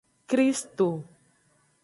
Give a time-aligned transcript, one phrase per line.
[0.29, 0.87] Kristo.